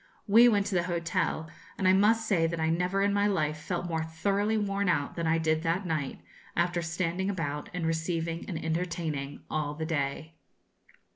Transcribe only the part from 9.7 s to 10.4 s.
the day.